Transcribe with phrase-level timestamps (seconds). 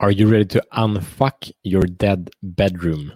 [0.00, 3.12] Are you ready to unfuck your dead bedroom?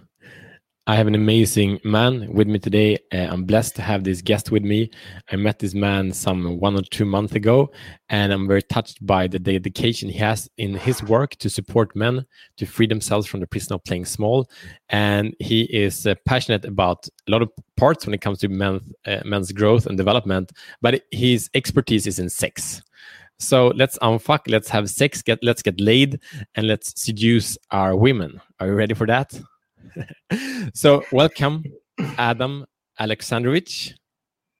[0.85, 2.99] I have an amazing man with me today.
[3.11, 4.91] Uh, I'm blessed to have this guest with me.
[5.31, 7.71] I met this man some one or two months ago,
[8.09, 12.23] and I'm very touched by the dedication he has in his work to support men
[12.57, 14.47] to free themselves from the prison of playing small.
[14.89, 18.79] And he is uh, passionate about a lot of parts when it comes to men,
[19.07, 20.51] uh, men's growth and development,
[20.83, 22.83] but his expertise is in sex.
[23.39, 26.19] So let's unfuck, let's have sex, get let's get laid,
[26.55, 28.41] and let's seduce our women.
[28.59, 29.39] Are you ready for that?
[30.73, 31.63] so welcome,
[32.17, 32.65] Adam
[32.99, 33.93] Alexandrovich.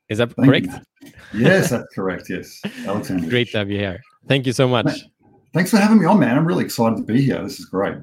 [0.10, 0.68] Is that Thank correct?
[1.02, 1.12] You.
[1.34, 2.30] Yes, that's correct.
[2.30, 3.30] Yes, Alexandrovich.
[3.30, 4.02] Great to have you here.
[4.28, 5.06] Thank you so much.
[5.54, 6.38] Thanks for having me on, man.
[6.38, 7.42] I'm really excited to be here.
[7.42, 7.98] This is great.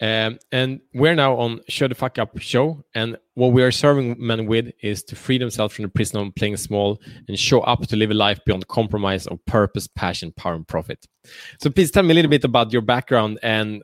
[0.00, 2.84] Um, and we're now on Show the Fuck Up show.
[2.94, 6.34] And what we are serving men with is to free themselves from the prison of
[6.34, 10.54] playing small and show up to live a life beyond compromise of purpose, passion, power,
[10.54, 11.06] and profit.
[11.60, 13.82] So please tell me a little bit about your background and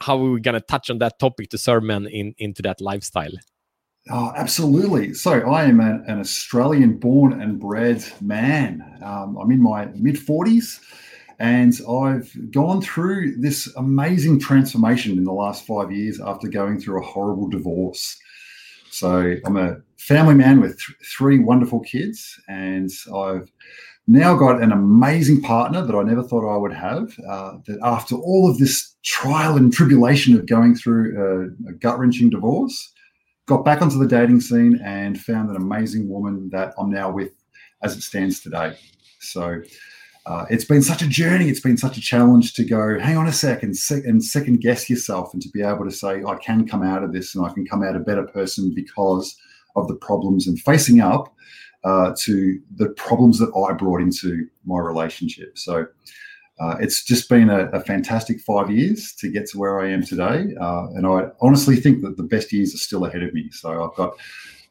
[0.00, 3.32] how we're going to touch on that topic to serve men in, into that lifestyle.
[4.10, 5.14] Oh, absolutely.
[5.14, 8.98] So I am an, an Australian born and bred man.
[9.02, 10.80] Um, I'm in my mid 40s.
[11.38, 17.00] And I've gone through this amazing transformation in the last five years after going through
[17.00, 18.18] a horrible divorce.
[18.90, 23.50] So I'm a family man with th- three wonderful kids, and I've
[24.06, 27.16] now got an amazing partner that I never thought I would have.
[27.28, 31.98] Uh, that after all of this trial and tribulation of going through a, a gut
[31.98, 32.92] wrenching divorce,
[33.46, 37.32] got back onto the dating scene and found an amazing woman that I'm now with
[37.82, 38.76] as it stands today.
[39.20, 39.62] So
[40.24, 41.48] uh, it's been such a journey.
[41.48, 44.88] It's been such a challenge to go, hang on a second, sec- and second guess
[44.88, 47.52] yourself, and to be able to say, I can come out of this and I
[47.52, 49.36] can come out a better person because
[49.74, 51.34] of the problems and facing up
[51.84, 55.58] uh, to the problems that I brought into my relationship.
[55.58, 55.86] So
[56.60, 60.04] uh, it's just been a, a, fantastic five years to get to where I am
[60.04, 60.54] today.
[60.60, 63.50] Uh, and I honestly think that the best years are still ahead of me.
[63.50, 64.14] So I've got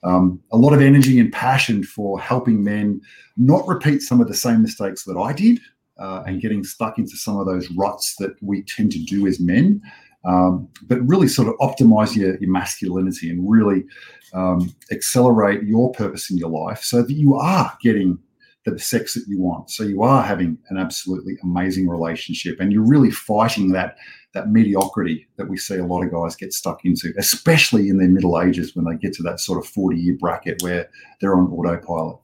[0.04, 3.02] um, a lot of energy and passion for helping men
[3.38, 5.60] not repeat some of the same mistakes that I did
[6.00, 9.40] uh, and getting stuck into some of those ruts that we tend to do as
[9.40, 9.82] men,
[10.26, 13.84] um, but really sort of optimize your, your masculinity and really
[14.34, 18.18] um, accelerate your purpose in your life so that you are getting
[18.66, 19.70] the sex that you want.
[19.72, 23.98] So you are having an absolutely amazing relationship and you're really fighting that
[24.34, 28.08] that mediocrity that we see a lot of guys get stuck into, especially in their
[28.08, 31.52] middle ages when they get to that sort of 40 year bracket where they're on
[31.52, 32.18] autopilot.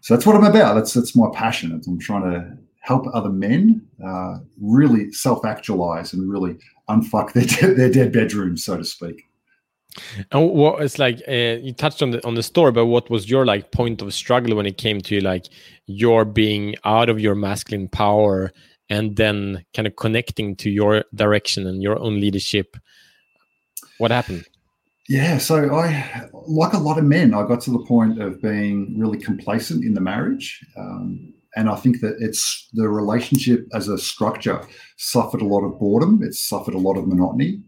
[0.00, 0.74] So that's what I'm about.
[0.74, 1.80] That's that's my passion.
[1.86, 6.56] I'm trying to help other men uh, really self actualize and really
[6.88, 9.24] unfuck their, de- their dead bedrooms, so to speak.
[10.30, 13.28] And what it's like uh, you touched on the on the story, but what was
[13.28, 15.46] your like point of struggle when it came to like
[15.86, 18.52] your being out of your masculine power
[18.90, 22.76] and then kind of connecting to your direction and your own leadership.
[23.98, 24.46] What happened?
[25.08, 28.94] Yeah so i like a lot of men i got to the point of being
[28.98, 33.96] really complacent in the marriage um, and i think that it's the relationship as a
[33.96, 34.60] structure
[34.98, 37.62] suffered a lot of boredom it suffered a lot of monotony.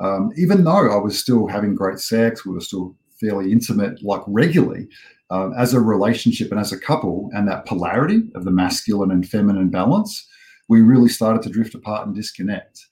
[0.00, 4.22] Um, even though i was still having great sex we were still fairly intimate like
[4.26, 4.86] regularly
[5.30, 9.26] um, as a relationship and as a couple and that polarity of the masculine and
[9.26, 10.28] feminine balance
[10.68, 12.86] we really started to drift apart and disconnect.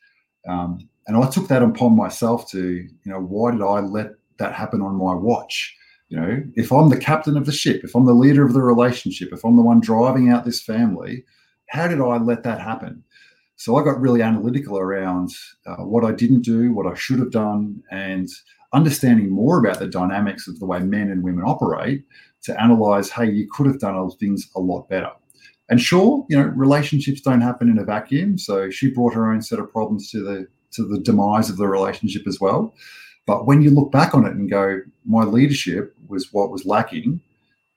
[0.48, 4.54] Um, and I took that upon myself to, you know, why did I let that
[4.54, 5.76] happen on my watch?
[6.08, 8.62] You know, if I'm the captain of the ship, if I'm the leader of the
[8.62, 11.25] relationship, if I'm the one driving out this family,
[11.69, 13.04] how did I let that happen?
[13.56, 15.31] So I got really analytical around
[15.66, 18.28] uh, what I didn't do, what I should have done, and
[18.72, 22.04] understanding more about the dynamics of the way men and women operate
[22.42, 25.10] to analyze, hey, you could have done things a lot better.
[25.70, 28.38] And sure, you know, relationships don't happen in a vacuum.
[28.38, 31.66] So she brought her own set of problems to the to the demise of the
[31.66, 32.75] relationship as well.
[33.26, 37.20] But when you look back on it and go, my leadership was what was lacking,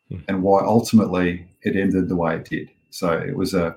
[0.09, 0.17] hmm.
[0.27, 2.69] and why ultimately it ended the way it did.
[2.89, 3.75] So it was a,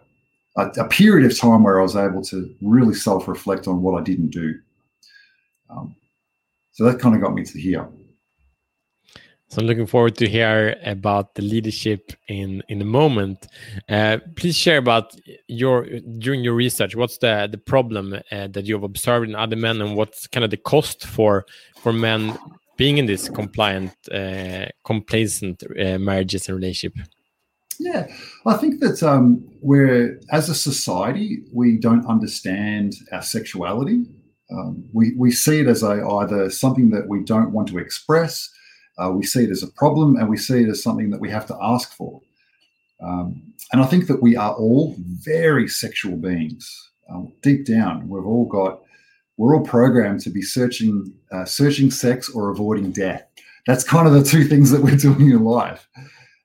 [0.56, 4.00] a, a period of time where I was able to really self reflect on what
[4.00, 4.54] I didn't do.
[5.68, 5.94] Um,
[6.72, 7.86] so that kind of got me to here.
[9.48, 13.46] So I'm looking forward to hear about the leadership in in a moment.
[13.88, 15.16] Uh, please share about
[15.46, 15.86] your
[16.18, 16.96] during your research.
[16.96, 20.50] What's the the problem uh, that you've observed in other men, and what's kind of
[20.50, 21.46] the cost for
[21.76, 22.36] for men
[22.76, 27.06] being in this compliant, uh, complacent uh, marriages and relationship?
[27.78, 28.08] Yeah,
[28.46, 34.06] I think that um, we're as a society we don't understand our sexuality.
[34.50, 38.50] Um, we we see it as a either something that we don't want to express
[38.98, 41.30] uh, we see it as a problem and we see it as something that we
[41.30, 42.20] have to ask for.
[43.00, 46.90] Um, and I think that we are all very sexual beings.
[47.10, 48.82] um, deep down, we've all got
[49.36, 53.24] we're all programmed to be searching uh, searching sex or avoiding death.
[53.66, 55.88] That's kind of the two things that we're doing in life.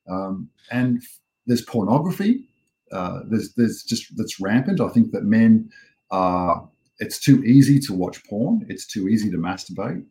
[0.09, 1.01] Um, and
[1.45, 2.47] there's pornography.
[2.91, 4.81] Uh, there's there's just that's rampant.
[4.81, 5.69] I think that men
[6.11, 6.67] are.
[6.99, 8.65] It's too easy to watch porn.
[8.69, 10.05] It's too easy to masturbate.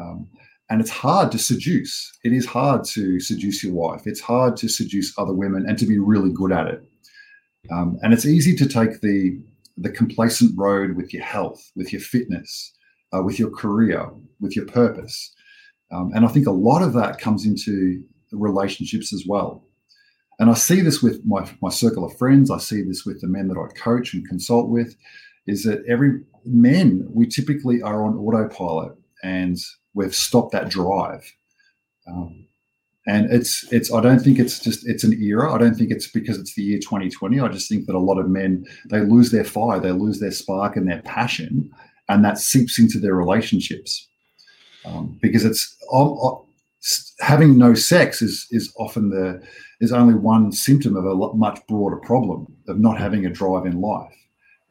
[0.00, 0.26] Um,
[0.70, 2.12] and it's hard to seduce.
[2.24, 4.02] It is hard to seduce your wife.
[4.06, 6.84] It's hard to seduce other women and to be really good at it.
[7.70, 9.40] Um, and it's easy to take the
[9.76, 12.72] the complacent road with your health, with your fitness,
[13.12, 14.08] uh, with your career,
[14.40, 15.34] with your purpose.
[15.90, 19.64] Um, and I think a lot of that comes into relationships as well.
[20.38, 22.50] And I see this with my, my circle of friends.
[22.50, 24.96] I see this with the men that I coach and consult with,
[25.46, 29.58] is that every men, we typically are on autopilot and
[29.94, 31.32] we've stopped that drive.
[32.06, 32.44] Um,
[33.06, 36.06] and it's it's i don't think it's just it's an era i don't think it's
[36.06, 39.30] because it's the year 2020 i just think that a lot of men they lose
[39.30, 41.70] their fire they lose their spark and their passion
[42.08, 44.08] and that seeps into their relationships
[44.86, 46.34] um, because it's um, uh,
[47.20, 49.42] having no sex is is often the
[49.80, 53.80] is only one symptom of a much broader problem of not having a drive in
[53.80, 54.14] life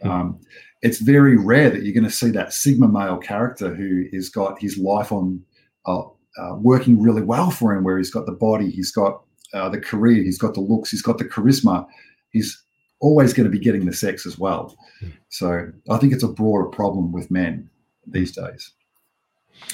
[0.02, 0.10] hmm.
[0.10, 0.40] um,
[0.84, 4.62] it's very rare that you're going to see that sigma male character who has got
[4.62, 5.42] his life on
[5.86, 6.02] uh,
[6.38, 9.80] uh, working really well for him, where he's got the body, he's got uh, the
[9.80, 11.88] career, he's got the looks, he's got the charisma.
[12.32, 12.62] He's
[13.00, 14.76] always going to be getting the sex as well.
[15.00, 15.10] Hmm.
[15.30, 17.70] So I think it's a broader problem with men
[18.06, 18.74] these days.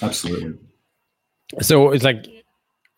[0.04, 0.60] Absolutely.
[1.62, 2.28] So it's like,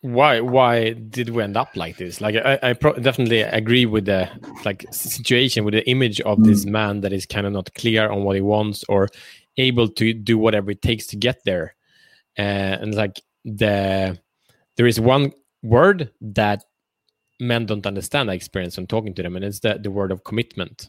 [0.02, 2.20] why why did we end up like this?
[2.20, 4.28] Like I, I definitely agree with the
[4.64, 6.44] like situation with the image of mm.
[6.44, 9.08] this man that is kind of not clear on what he wants or
[9.56, 11.74] able to do whatever it takes to get there.
[12.36, 14.18] Uh, and like the
[14.76, 15.32] there is one
[15.62, 16.64] word that
[17.40, 20.24] men don't understand i experience when talking to them and it's the, the word of
[20.24, 20.88] commitment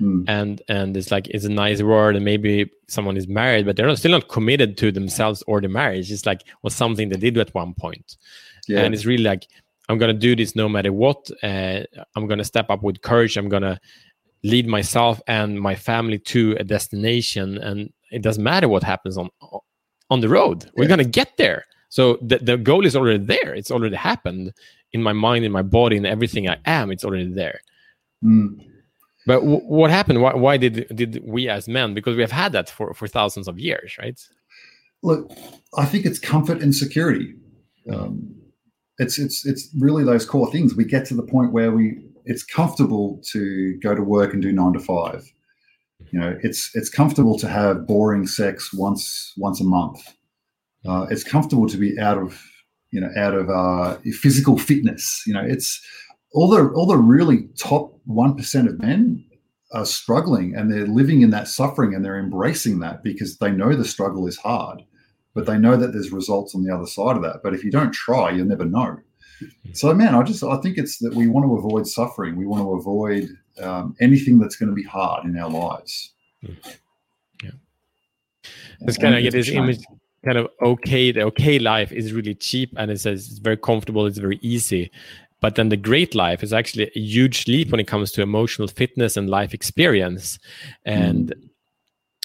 [0.00, 0.24] mm.
[0.28, 3.86] and and it's like it's a nice word and maybe someone is married but they're
[3.86, 7.38] not, still not committed to themselves or the marriage it's like was something they did
[7.38, 8.16] at one point
[8.68, 8.80] yeah.
[8.80, 9.46] and it's really like
[9.88, 11.80] i'm gonna do this no matter what uh,
[12.16, 13.78] i'm gonna step up with courage i'm gonna
[14.44, 19.28] lead myself and my family to a destination and it doesn't matter what happens on
[20.10, 20.88] on the road we're yeah.
[20.88, 23.54] gonna get there so the, the goal is already there.
[23.54, 24.54] It's already happened
[24.92, 26.90] in my mind, in my body, in everything I am.
[26.90, 27.60] It's already there.
[28.24, 28.64] Mm.
[29.26, 30.22] But w- what happened?
[30.22, 31.92] Why, why, did did we as men?
[31.92, 34.18] Because we have had that for for thousands of years, right?
[35.02, 35.30] Look,
[35.76, 37.34] I think it's comfort and security.
[37.92, 38.36] Um,
[38.98, 40.74] it's it's it's really those core things.
[40.74, 44.52] We get to the point where we it's comfortable to go to work and do
[44.52, 45.24] nine to five.
[46.12, 50.02] You know, it's it's comfortable to have boring sex once once a month
[50.86, 52.42] uh, it's comfortable to be out of
[52.90, 55.22] you know out of uh, physical fitness.
[55.26, 55.80] You know, it's
[56.32, 59.24] all the all the really top one percent of men
[59.72, 63.74] are struggling and they're living in that suffering and they're embracing that because they know
[63.74, 64.82] the struggle is hard,
[65.34, 67.42] but they know that there's results on the other side of that.
[67.42, 68.98] But if you don't try, you'll never know.
[69.72, 72.36] So, man, I just I think it's that we want to avoid suffering.
[72.36, 73.28] We want to avoid
[73.60, 76.12] um, anything that's going to be hard in our lives.
[76.42, 77.50] Yeah,
[78.82, 79.84] it's kind of get this image
[80.24, 84.18] kind of okay the okay life is really cheap and it's, it's very comfortable it's
[84.18, 84.90] very easy
[85.40, 88.68] but then the great life is actually a huge leap when it comes to emotional
[88.68, 90.38] fitness and life experience
[90.84, 91.48] and mm.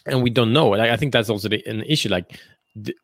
[0.05, 2.39] and we don't know i think that's also the, an issue like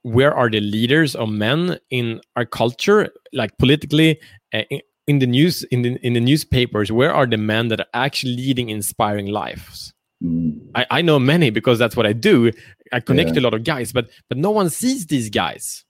[0.04, 4.20] where are the leaders of men in our culture like politically
[4.54, 7.80] uh, in, in the news in the in the newspapers where are the men that
[7.80, 10.60] are actually leading inspiring lives mm.
[10.76, 12.52] I, I know many because that's what I do.
[12.92, 13.34] I connect yeah.
[13.36, 15.86] to a lot of guys, but but no one sees these guys.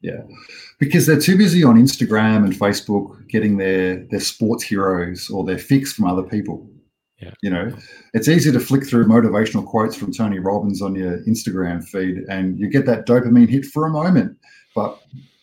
[0.00, 0.22] Yeah,
[0.78, 5.58] because they're too busy on Instagram and Facebook getting their their sports heroes or their
[5.58, 6.70] fix from other people.
[7.20, 7.32] Yeah.
[7.42, 7.72] You know,
[8.14, 12.58] it's easy to flick through motivational quotes from Tony Robbins on your Instagram feed and
[12.58, 14.36] you get that dopamine hit for a moment.
[14.74, 15.00] But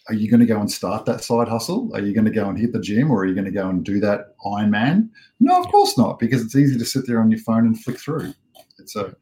[0.08, 1.91] are you going to go and start that side hustle?
[1.94, 3.67] Are you going to go and hit the gym or are you going to go
[3.67, 5.10] and do that Ironman?
[5.39, 8.00] No, of course not, because it's easy to sit there on your phone and flick
[8.00, 8.34] through.
[8.79, 9.15] It's a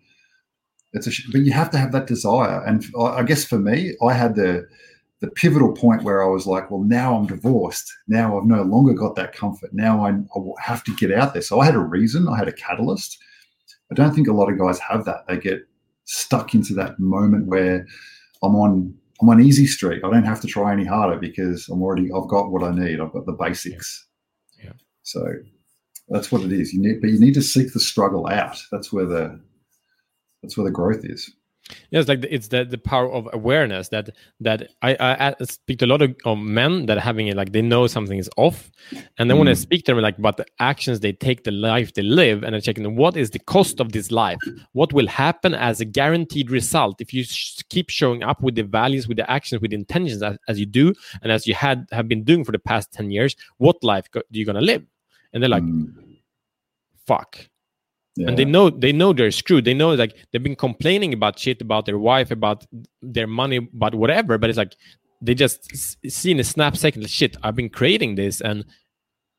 [0.91, 2.63] it's a, but you have to have that desire.
[2.65, 4.67] And I guess for me, I had the
[5.23, 7.89] the pivotal point where I was like, well, now I'm divorced.
[8.09, 9.69] Now I've no longer got that comfort.
[9.71, 11.41] Now I, I have to get out there.
[11.41, 12.27] So I had a reason.
[12.27, 13.19] I had a catalyst.
[13.89, 15.25] I don't think a lot of guys have that.
[15.29, 15.65] They get
[16.03, 17.87] stuck into that moment where
[18.43, 20.03] I'm on I'm on easy street.
[20.03, 22.99] I don't have to try any harder because I'm already I've got what I need.
[22.99, 24.05] I've got the basics.
[24.61, 24.73] Yeah.
[25.03, 25.25] So
[26.09, 26.73] that's what it is.
[26.73, 28.61] You need, but you need to seek the struggle out.
[28.73, 29.39] That's where the
[30.41, 31.31] that's where the growth is.
[31.91, 34.09] Yeah, it's like the, it's the the power of awareness that
[34.41, 37.37] that I, I, I speak to a lot of, of, men that are having it
[37.37, 38.69] like they know something is off,
[39.17, 39.39] and then mm.
[39.39, 39.57] when I mm.
[39.57, 42.61] speak to them like about the actions they take, the life they live, and I'm
[42.61, 44.39] checking what is the cost of this life,
[44.73, 48.63] what will happen as a guaranteed result if you sh- keep showing up with the
[48.63, 51.87] values, with the actions, with the intentions as, as, you do, and as you had
[51.93, 54.83] have been doing for the past ten years, what life go- are you gonna live?
[55.31, 55.93] And they're like, mm.
[57.05, 57.47] fuck
[58.15, 58.27] yeah.
[58.27, 59.65] and they know they know they're screwed.
[59.65, 62.65] They know like they've been complaining about shit about their wife about
[63.01, 64.75] their money about whatever but it's like
[65.21, 68.65] they just see in a snap second shit i've been creating this and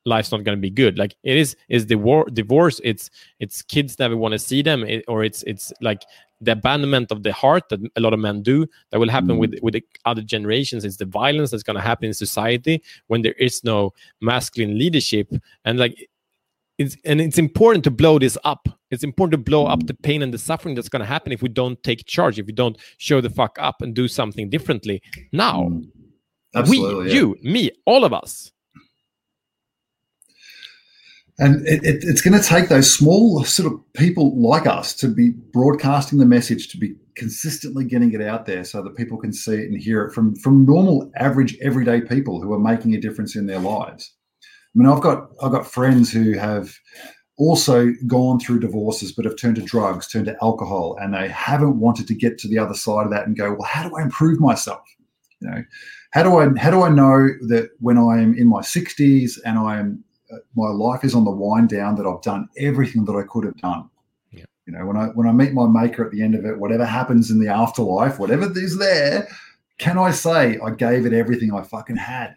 [0.06, 0.98] life's not going to be good.
[0.98, 2.80] Like it is is the war divorce.
[2.84, 4.84] It's it's kids never want to see them.
[4.84, 6.02] It, or it's it's like
[6.40, 9.38] the abandonment of the heart that a lot of men do that will happen mm.
[9.38, 10.84] with with the other generations.
[10.84, 15.32] It's the violence that's going to happen in society when there is no masculine leadership.
[15.64, 16.08] And like
[16.78, 18.68] it's and it's important to blow this up.
[18.90, 21.42] It's important to blow up the pain and the suffering that's going to happen if
[21.42, 25.02] we don't take charge, if we don't show the fuck up and do something differently
[25.32, 25.62] now.
[25.62, 25.90] Mm.
[26.54, 27.14] Absolutely, we, yeah.
[27.14, 28.52] you, me, all of us.
[31.38, 35.08] And it, it, it's going to take those small sort of people like us to
[35.08, 39.32] be broadcasting the message, to be consistently getting it out there so that people can
[39.32, 43.00] see it and hear it from, from normal, average, everyday people who are making a
[43.00, 44.14] difference in their lives.
[44.74, 46.74] I mean, I've got I've got friends who have
[47.36, 51.78] also gone through divorces but have turned to drugs, turned to alcohol, and they haven't
[51.78, 54.02] wanted to get to the other side of that and go, well, how do I
[54.02, 54.82] improve myself?
[55.40, 55.64] You know,
[56.12, 59.58] how do I how do I know that when I am in my 60s and
[59.58, 63.14] I am uh, my life is on the wind down that I've done everything that
[63.14, 63.88] I could have done?
[64.32, 64.44] Yeah.
[64.66, 66.84] You know, when I when I meet my maker at the end of it, whatever
[66.84, 69.28] happens in the afterlife, whatever is there,
[69.78, 72.36] can I say I gave it everything I fucking had?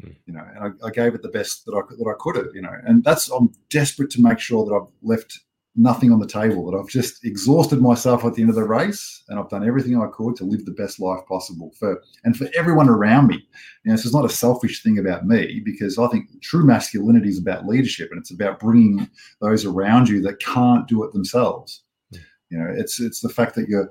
[0.00, 0.10] Hmm.
[0.26, 2.54] you know, and I, I, gave it the best that I that I could have,
[2.54, 5.38] you know, and that's I'm desperate to make sure that I've left
[5.76, 9.22] nothing on the table, that I've just exhausted myself at the end of the race,
[9.28, 12.48] and I've done everything I could to live the best life possible for and for
[12.56, 13.46] everyone around me.
[13.84, 17.28] You know, this is not a selfish thing about me because I think true masculinity
[17.28, 19.08] is about leadership and it's about bringing
[19.40, 21.82] those around you that can't do it themselves.
[22.12, 22.18] Hmm.
[22.50, 23.90] You know, it's it's the fact that you're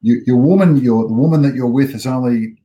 [0.00, 2.56] you, your woman, your the woman that you're with is only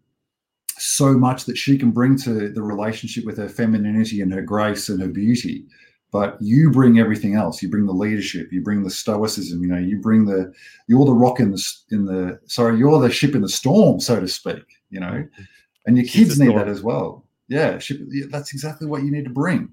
[0.84, 4.90] so much that she can bring to the relationship with her femininity and her grace
[4.90, 5.66] and her beauty.
[6.12, 7.64] But you bring everything else.
[7.64, 8.52] You bring the leadership.
[8.52, 10.54] You bring the stoicism you know you bring the
[10.88, 14.20] you're the rock in the in the sorry you're the ship in the storm so
[14.20, 15.28] to speak you know?
[15.86, 17.26] And your kids need that as well.
[17.50, 18.00] Yeah ship,
[18.30, 19.68] that's exactly what you need to bring.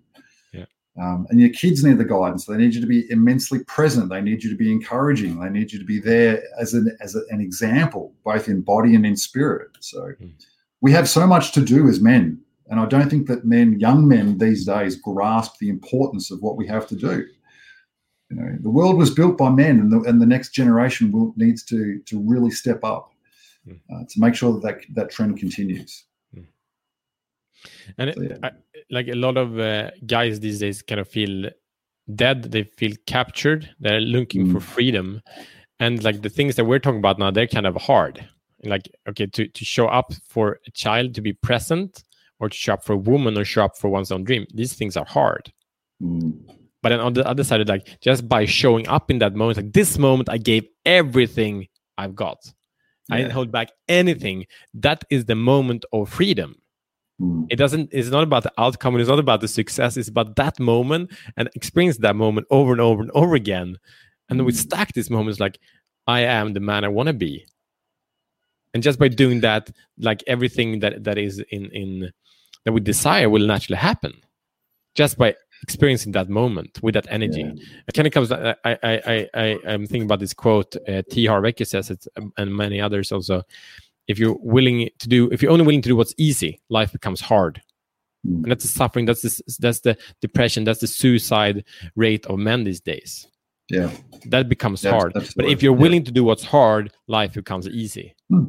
[0.52, 0.64] Yeah.
[1.00, 2.46] Um, and your kids need the guidance.
[2.46, 4.10] They need you to be immensely present.
[4.10, 5.38] They need you to be encouraging.
[5.38, 8.96] They need you to be there as an as a, an example both in body
[8.96, 9.70] and in spirit.
[9.78, 10.32] So mm
[10.80, 12.40] we have so much to do as men.
[12.68, 16.56] And I don't think that men, young men these days, grasp the importance of what
[16.56, 17.26] we have to do.
[18.30, 21.34] You know, the world was built by men, and the, and the next generation will,
[21.36, 23.12] needs to to really step up
[23.64, 23.74] hmm.
[23.92, 26.04] uh, to make sure that, that that trend continues.
[26.32, 26.42] Hmm.
[27.98, 28.36] And so, yeah.
[28.44, 28.50] I,
[28.88, 31.50] like a lot of uh, guys these days, kind of feel
[32.14, 32.52] dead.
[32.52, 33.68] They feel captured.
[33.80, 34.52] They're looking mm.
[34.52, 35.22] for freedom,
[35.80, 38.28] and like the things that we're talking about now, they're kind of hard
[38.64, 42.04] like okay to to show up for a child to be present
[42.38, 44.74] or to show up for a woman or show up for one's own dream these
[44.74, 45.52] things are hard
[46.02, 46.32] mm.
[46.82, 49.72] but then on the other side like just by showing up in that moment like
[49.72, 51.66] this moment i gave everything
[51.98, 52.38] i've got
[53.08, 53.14] yeah.
[53.14, 56.54] i didn't hold back anything that is the moment of freedom
[57.20, 57.46] mm.
[57.50, 60.58] it doesn't it's not about the outcome it's not about the success it's about that
[60.60, 63.76] moment and experience that moment over and over and over again
[64.28, 64.56] and then we mm.
[64.56, 65.58] stack these moments like
[66.06, 67.46] i am the man i want to be
[68.74, 72.12] and just by doing that like everything that that is in in
[72.64, 74.12] that we desire will naturally happen
[74.94, 77.62] just by experiencing that moment with that energy yeah.
[77.86, 81.26] it kind of comes I, I i i i'm thinking about this quote uh, t
[81.26, 83.42] harv eker says it um, and many others also
[84.08, 87.20] if you're willing to do if you're only willing to do what's easy life becomes
[87.20, 87.60] hard
[88.26, 88.42] mm.
[88.42, 92.64] and that's the suffering that's the that's the depression that's the suicide rate of men
[92.64, 93.26] these days
[93.70, 93.90] yeah.
[94.26, 95.12] That becomes yeah, hard.
[95.14, 96.06] but if you're willing yeah.
[96.06, 98.14] to do what's hard life becomes easy.
[98.28, 98.44] Hmm.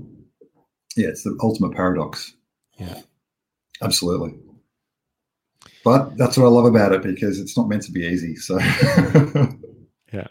[0.98, 2.34] yeah it's the ultimate paradox.
[2.78, 3.02] Yeah.
[3.82, 4.38] Absolutely.
[5.84, 8.60] But that's what i love about it because it's not meant to be easy so.
[10.12, 10.28] Yeah.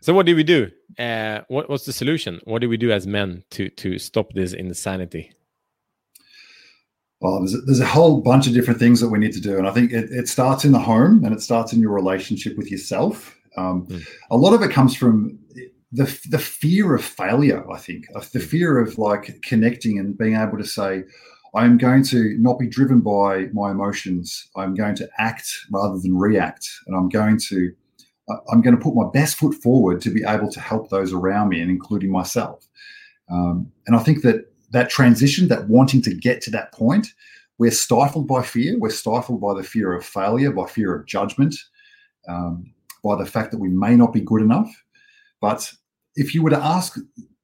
[0.00, 0.70] So what do we do?
[0.98, 2.40] Uh, what, what's the solution?
[2.44, 5.32] What do we do as men to to stop this insanity?
[7.20, 9.58] Well, there's a, there's a whole bunch of different things that we need to do.
[9.58, 12.56] And I think it, it starts in the home and it starts in your relationship
[12.56, 13.36] with yourself.
[13.56, 14.06] Um, mm.
[14.30, 15.38] A lot of it comes from
[15.92, 17.68] the the fear of failure.
[17.70, 18.46] I think of the hmm.
[18.46, 21.04] fear of like connecting and being able to say,
[21.54, 24.48] "I'm going to not be driven by my emotions.
[24.56, 27.72] I'm going to act rather than react, and I'm going to."
[28.52, 31.48] I'm going to put my best foot forward to be able to help those around
[31.48, 32.64] me and including myself.
[33.28, 37.08] Um, and I think that that transition, that wanting to get to that point,
[37.58, 38.78] we're stifled by fear.
[38.78, 41.56] We're stifled by the fear of failure, by fear of judgment,
[42.28, 44.70] um, by the fact that we may not be good enough.
[45.40, 45.72] But
[46.16, 46.96] if you were to ask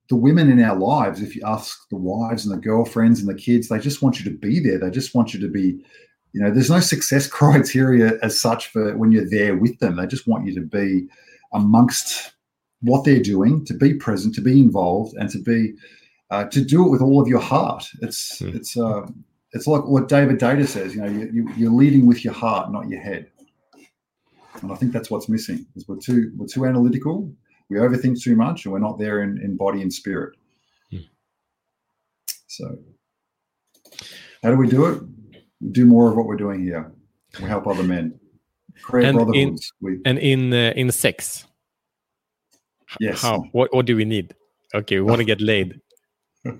[0.08, 3.34] the women in our lives, if you ask the wives and the girlfriends and the
[3.34, 4.78] kids, they just want you to be there.
[4.78, 5.84] They just want you to be,
[6.32, 9.96] you know, there's no success criteria as such for when you're there with them.
[9.96, 11.08] They just want you to be
[11.52, 12.32] amongst
[12.80, 15.74] what they're doing, to be present, to be involved, and to be
[16.30, 17.88] uh, to do it with all of your heart.
[18.02, 18.54] It's mm.
[18.54, 19.06] it's uh,
[19.52, 20.94] it's like what David Deida says.
[20.94, 23.30] You know, you, you, are leading with your heart, not your head.
[24.62, 25.66] And I think that's what's missing.
[25.76, 27.32] Is we're too we're too analytical
[27.68, 30.36] we overthink too much and we're not there in, in body and spirit.
[30.90, 30.98] Hmm.
[32.46, 32.78] So,
[34.42, 35.02] how do we do it?
[35.60, 36.92] We do more of what we're doing here.
[37.40, 38.18] We help other men
[38.82, 39.72] create and brotherhoods.
[39.80, 41.46] In, we, and in uh, in sex,
[43.00, 43.22] yes.
[43.22, 43.44] How?
[43.52, 44.34] What what do we need?
[44.74, 45.80] Okay, we want to get laid.
[46.46, 46.52] or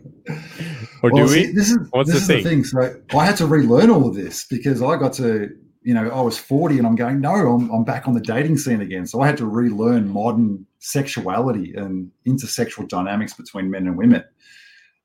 [1.03, 1.53] well, do see, we?
[1.53, 2.62] This is What's this the, is thing?
[2.62, 3.00] the thing.
[3.11, 5.50] So I had to relearn all of this because I got to
[5.87, 8.59] you know, I was 40 and I'm going, no, I'm, I'm back on the dating
[8.59, 9.07] scene again.
[9.07, 14.25] So I had to relearn modern sexuality and intersexual dynamics between men and women.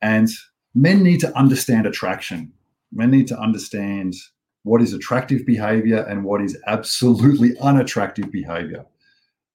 [0.01, 0.27] And
[0.73, 2.51] men need to understand attraction.
[2.91, 4.15] Men need to understand
[4.63, 8.83] what is attractive behavior and what is absolutely unattractive behavior.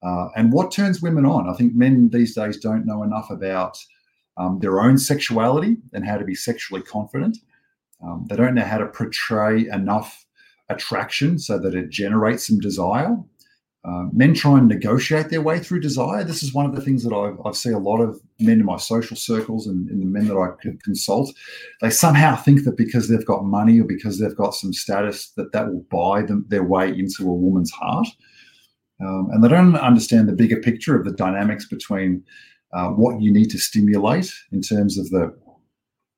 [0.04, 1.49] Uh, and what turns women on.
[1.49, 3.76] I think men these days don't know enough about
[4.37, 7.37] um, their own sexuality and how to be sexually confident.
[8.00, 10.25] Um, they don't know how to portray enough
[10.68, 13.16] attraction so that it generates some desire.
[13.85, 16.25] Uh, men try and negotiate their way through desire.
[16.25, 18.66] This is one of the things that I've, I've seen a lot of men in
[18.66, 20.49] my social circles and, and the men that I
[20.82, 21.32] consult.
[21.80, 25.52] They somehow think that because they've got money or because they've got some status, that
[25.52, 28.08] that will buy them their way into a woman's heart.
[29.00, 32.25] Um, and they don't understand the bigger picture of the dynamics between
[32.73, 35.32] uh, what you need to stimulate in terms of the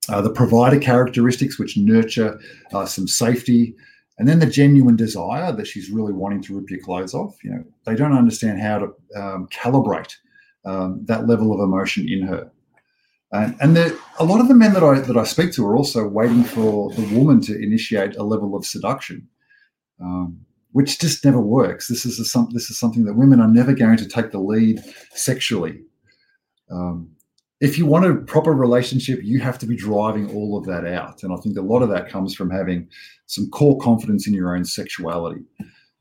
[0.08, 2.40] uh, the provider characteristics, which nurture
[2.72, 3.74] uh, some safety,
[4.18, 7.50] and then the genuine desire that she's really wanting to rip your clothes off you
[7.50, 8.86] know they don't understand how to
[9.20, 10.14] um, calibrate
[10.64, 12.50] um, that level of emotion in her
[13.32, 15.76] and, and the, a lot of the men that I that I speak to are
[15.76, 19.28] also waiting for the woman to initiate a level of seduction,
[20.00, 20.40] um,
[20.72, 21.88] which just never works.
[21.88, 24.82] This is a, this is something that women are never going to take the lead
[25.12, 25.82] sexually.
[26.70, 27.10] Um,
[27.60, 31.22] if you want a proper relationship, you have to be driving all of that out.
[31.22, 32.88] And I think a lot of that comes from having
[33.26, 35.42] some core confidence in your own sexuality.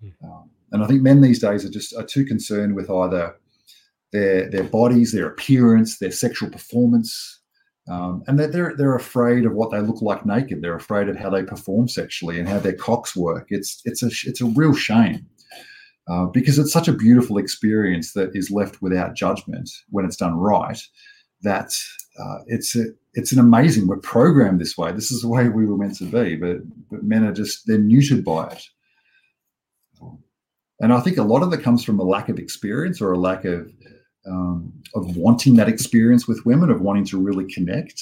[0.01, 0.09] Hmm.
[0.23, 3.35] Um, and I think men these days are just are too concerned with either
[4.11, 7.39] their their bodies, their appearance, their sexual performance,
[7.89, 10.61] um, and they're, they're they're afraid of what they look like naked.
[10.61, 13.47] They're afraid of how they perform sexually and how their cocks work.
[13.49, 15.25] It's it's a it's a real shame.
[16.09, 20.35] Uh, because it's such a beautiful experience that is left without judgment when it's done
[20.35, 20.81] right
[21.41, 21.73] that
[22.19, 23.87] uh, it's a, it's an amazing.
[23.87, 24.91] We're programmed this way.
[24.91, 26.57] This is the way we were meant to be, but
[26.89, 28.63] but men are just they're neutered by it.
[30.79, 33.17] And I think a lot of it comes from a lack of experience or a
[33.17, 33.71] lack of
[34.29, 38.01] um, of wanting that experience with women, of wanting to really connect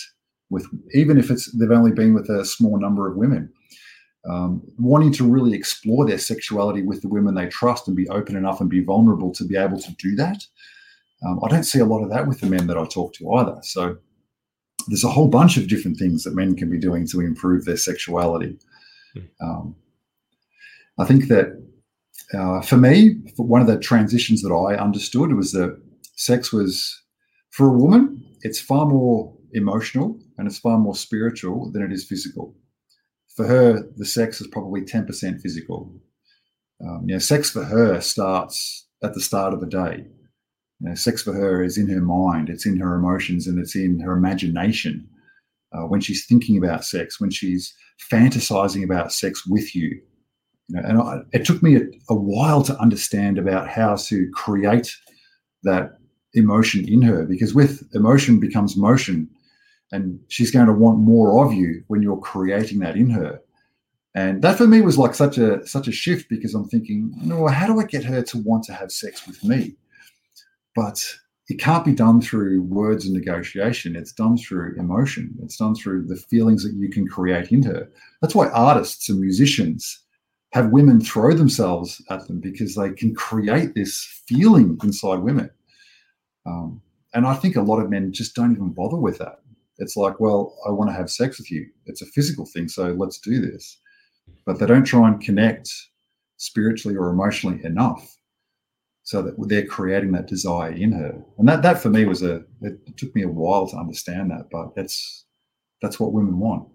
[0.49, 3.51] with, even if it's they've only been with a small number of women.
[4.27, 8.35] Um, wanting to really explore their sexuality with the women they trust and be open
[8.35, 10.43] enough and be vulnerable to be able to do that.
[11.25, 13.31] Um, I don't see a lot of that with the men that I talk to
[13.33, 13.57] either.
[13.63, 13.97] So
[14.87, 17.77] there's a whole bunch of different things that men can be doing to improve their
[17.77, 18.57] sexuality.
[19.15, 19.27] Mm.
[19.41, 19.75] Um,
[20.99, 21.61] I think that
[22.33, 25.79] uh, for me, for one of the transitions that I understood was that
[26.15, 27.01] sex was,
[27.51, 32.05] for a woman, it's far more emotional and it's far more spiritual than it is
[32.05, 32.55] physical.
[33.35, 35.93] For her, the sex is probably 10% physical.
[36.81, 40.05] Um, you know, sex for her starts at the start of the day.
[40.79, 43.75] You know, sex for her is in her mind, it's in her emotions, and it's
[43.75, 45.07] in her imagination.
[45.71, 47.73] Uh, when she's thinking about sex, when she's
[48.11, 50.01] fantasizing about sex with you,
[50.67, 54.29] you know, and I, it took me a, a while to understand about how to
[54.33, 54.95] create
[55.63, 55.97] that
[56.33, 59.29] emotion in her, because with emotion becomes motion,
[59.91, 63.39] and she's going to want more of you when you're creating that in her.
[64.13, 67.27] And that for me was like such a such a shift because I'm thinking, you
[67.27, 69.75] know, how do I get her to want to have sex with me?
[70.75, 71.03] But
[71.47, 73.95] it can't be done through words and negotiation.
[73.95, 75.35] It's done through emotion.
[75.43, 77.89] It's done through the feelings that you can create into her.
[78.21, 80.03] That's why artists and musicians
[80.53, 85.49] have women throw themselves at them because they can create this feeling inside women.
[86.45, 86.81] Um,
[87.13, 89.39] and I think a lot of men just don't even bother with that.
[89.77, 91.67] It's like, well, I want to have sex with you.
[91.85, 93.77] It's a physical thing, so let's do this.
[94.45, 95.69] But they don't try and connect
[96.37, 98.14] spiritually or emotionally enough
[99.05, 101.23] so that they're creating that desire in her.
[101.37, 104.49] And that that for me was a it took me a while to understand that,
[104.51, 105.25] but that's
[105.81, 106.67] that's what women want.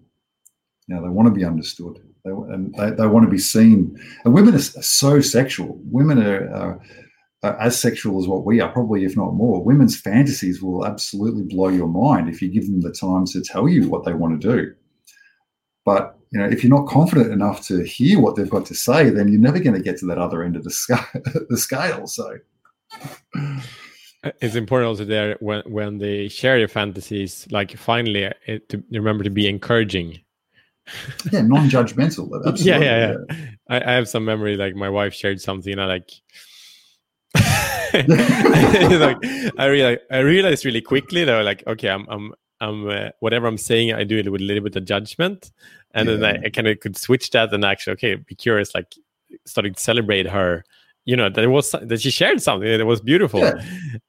[0.86, 1.98] You know, they want to be understood.
[2.24, 3.98] They, and they, they want to be seen.
[4.24, 5.80] And women are, so sexual.
[5.84, 6.80] Women are, are,
[7.42, 9.64] are, as sexual as what we are, probably if not more.
[9.64, 13.68] Women's fantasies will absolutely blow your mind if you give them the time to tell
[13.68, 14.74] you what they want to do.
[15.84, 19.10] But you know, if you're not confident enough to hear what they've got to say,
[19.10, 21.04] then you're never going to get to that other end of the scale.
[21.48, 22.06] the scale.
[22.06, 22.38] So
[24.40, 28.84] it's important also there when when they share their fantasies, like finally it, uh, to
[28.92, 30.20] remember to be encouraging.
[31.32, 32.58] yeah, non-judgmental.
[32.64, 33.46] yeah, yeah, yeah.
[33.68, 34.56] I, I, have some memory.
[34.56, 36.10] Like my wife shared something, and I like.
[37.94, 39.18] like
[39.58, 43.58] I realized, I realized really quickly that like okay, I'm I'm I'm uh, whatever I'm
[43.58, 45.50] saying, I do it with a little bit of judgment,
[45.92, 46.16] and yeah.
[46.16, 48.94] then I, I kind of could switch that and actually okay, be curious, like
[49.44, 50.64] starting to celebrate her
[51.04, 53.52] you know that it was that she shared something that was beautiful yeah.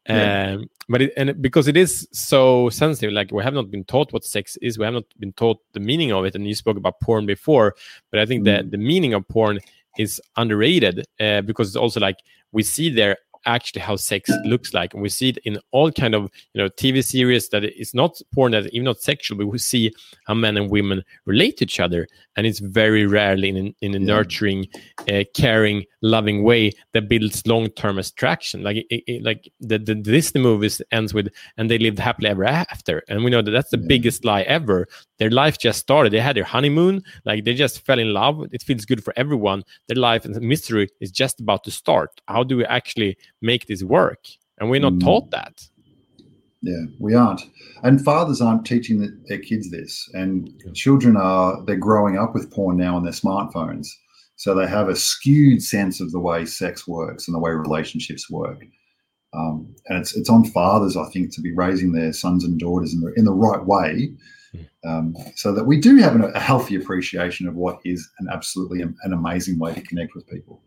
[0.10, 0.58] Um, yeah.
[0.90, 4.26] but it, and because it is so sensitive like we have not been taught what
[4.26, 7.00] sex is we have not been taught the meaning of it and you spoke about
[7.00, 7.76] porn before
[8.12, 8.46] but i think mm.
[8.46, 9.60] that the meaning of porn
[9.98, 12.18] is underrated uh, because it's also like
[12.52, 14.94] we see there actually how sex looks like.
[14.94, 18.20] And we see it in all kind of you know tv series that it's not
[18.34, 19.94] porn that even not sexual but we see
[20.26, 22.08] how men and women relate to each other.
[22.38, 24.68] And it's very rarely in, in a nurturing
[25.12, 28.64] uh, caring loving way that builds long-term attraction.
[28.64, 31.28] Like it, it, like the, the disney movies ends with
[31.58, 33.04] and they lived happily ever after.
[33.08, 34.88] And we know that that's the biggest lie ever
[35.22, 36.12] their life just started.
[36.12, 38.48] They had their honeymoon like they just fell in love.
[38.52, 39.62] It feels good for everyone.
[39.88, 42.10] Their life and mystery is just about to start.
[42.28, 44.26] How do we actually make this work?
[44.58, 45.04] And we're not mm.
[45.04, 45.62] taught that.
[46.64, 47.44] Yeah we aren't.
[47.84, 50.10] And fathers aren't teaching the, their kids this.
[50.14, 53.90] And children are they're growing up with porn now on their smartphones.
[54.38, 58.28] So they have a skewed sense of the way sex works and the way relationships
[58.28, 58.66] work.
[59.36, 62.94] Um, and it's it's on fathers i think to be raising their sons and daughters
[62.94, 64.10] in the, in the right way.
[64.86, 68.82] Um, so that we do have an, a healthy appreciation of what is an absolutely
[68.82, 70.62] an amazing way to connect with people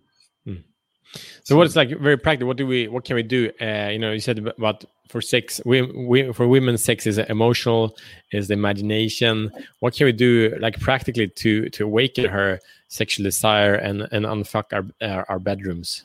[1.43, 2.49] so what's like very practical?
[2.49, 2.89] What do we?
[2.89, 3.51] What can we do?
[3.61, 7.97] Uh, you know, you said about for sex, we, we for women, sex is emotional,
[8.33, 9.51] is the imagination.
[9.81, 14.73] What can we do, like practically, to to awaken her sexual desire and and unfuck
[14.73, 16.05] our our, our bedrooms?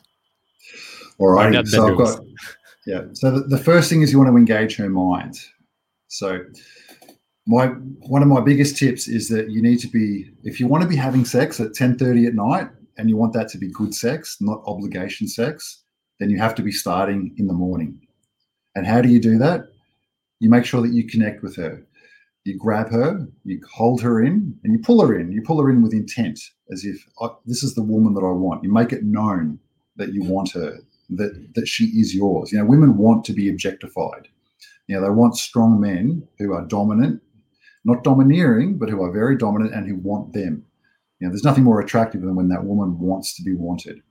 [1.18, 1.66] All right.
[1.66, 2.20] So I've got
[2.86, 3.04] yeah.
[3.14, 5.40] So the, the first thing is you want to engage her mind.
[6.08, 6.40] So
[7.46, 10.82] my one of my biggest tips is that you need to be if you want
[10.82, 13.94] to be having sex at 10:30 at night and you want that to be good
[13.94, 15.82] sex, not obligation sex,
[16.18, 17.98] then you have to be starting in the morning.
[18.74, 19.68] And how do you do that?
[20.38, 21.84] You make sure that you connect with her.
[22.44, 25.32] You grab her, you hold her in, and you pull her in.
[25.32, 28.30] You pull her in with intent, as if oh, this is the woman that I
[28.30, 28.64] want.
[28.64, 29.58] You make it known
[29.96, 30.78] that you want her,
[31.10, 32.52] that that she is yours.
[32.52, 34.28] You know, women want to be objectified.
[34.86, 37.22] You know, they want strong men who are dominant,
[37.84, 40.64] not domineering, but who are very dominant and who want them.
[41.18, 44.02] You know, there's nothing more attractive than when that woman wants to be wanted.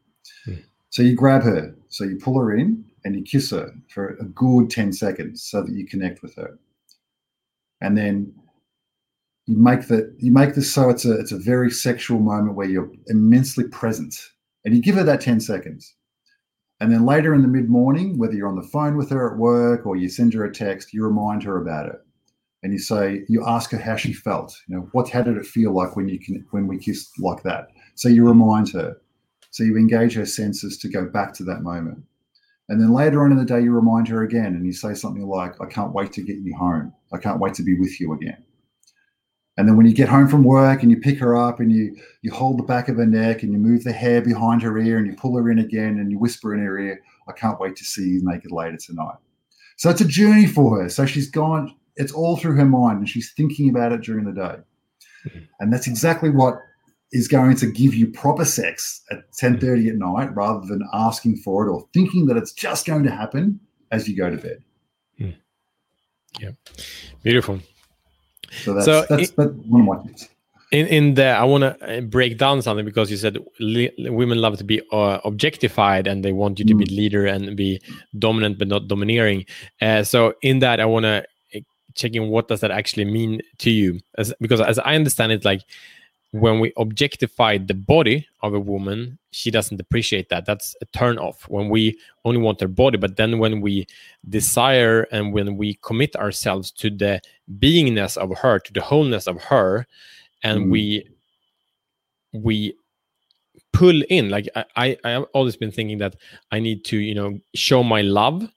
[0.48, 0.64] Mm.
[0.90, 4.26] So you grab her, so you pull her in and you kiss her for a
[4.26, 6.58] good 10 seconds so that you connect with her.
[7.82, 8.34] And then
[9.46, 12.68] you make that you make this so it's a it's a very sexual moment where
[12.68, 14.16] you're immensely present
[14.64, 15.96] and you give her that 10 seconds.
[16.82, 19.38] And then later in the mid morning, whether you're on the phone with her at
[19.38, 22.02] work or you send her a text, you remind her about it
[22.63, 25.45] and you say you ask her how she felt you know what how did it
[25.45, 27.69] feel like when you can when we kissed like that?
[27.95, 28.98] So you remind her.
[29.52, 32.04] So you engage her senses to go back to that moment.
[32.69, 35.28] And then later on in the day you remind her again and you say something
[35.28, 36.93] like i can't wait to get you home.
[37.12, 38.43] I can't wait to be with you again.
[39.58, 41.98] And then when you get home from work and you pick her up and you
[42.22, 44.98] you hold the back of her neck and you move the hair behind her ear
[44.98, 47.76] and you pull her in again and you whisper in her ear i can't wait
[47.76, 49.17] to see you naked later tonight.
[49.78, 50.89] So it's a journey for her.
[50.89, 54.32] So she's gone it's all through her mind and she's thinking about it during the
[54.32, 54.56] day.
[55.28, 55.40] Mm-hmm.
[55.60, 56.56] And that's exactly what
[57.12, 59.90] is going to give you proper sex at 10:30 mm-hmm.
[59.90, 63.60] at night rather than asking for it or thinking that it's just going to happen
[63.92, 64.64] as you go to bed.
[65.20, 65.36] Mm.
[66.40, 66.52] Yeah.
[67.22, 67.60] Beautiful.
[68.64, 70.30] So that's, so that's, that's one of my tips.
[70.72, 74.38] In in there, I want to uh, break down something because you said li- women
[74.38, 76.78] love to be uh, objectified and they want you to mm.
[76.78, 77.82] be leader and be
[78.18, 79.46] dominant but not domineering.
[79.82, 81.26] Uh, so in that, I want to
[81.95, 83.99] checking what does that actually mean to you.
[84.17, 85.62] As because as i understand it like
[86.32, 90.45] when we objectify the body of a woman she doesn't appreciate that.
[90.45, 91.47] That's a turn off.
[91.49, 93.88] When we only want her body but then when we
[94.28, 97.21] desire and when we commit ourselves to the
[97.60, 99.88] beingness of her to the wholeness of her
[100.43, 100.71] and mm.
[100.71, 101.10] we
[102.34, 102.75] we
[103.73, 106.15] pull in like I, I i've always been thinking that
[106.52, 108.47] i need to you know show my love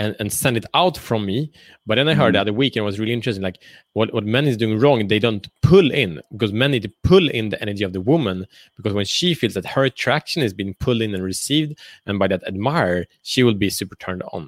[0.00, 1.38] and, and send it out from me.
[1.86, 2.36] But then i heard Mhm.
[2.36, 3.44] the other week and it was really interesting.
[3.48, 3.58] Like
[3.92, 7.26] what, what men is doing wrong they don't pull in because men need to pull
[7.38, 10.74] in the energy of the woman because when she feels that her attraction is being
[10.84, 11.70] pulled in and received
[12.06, 12.98] and by that admire
[13.30, 14.44] she will be super turned on.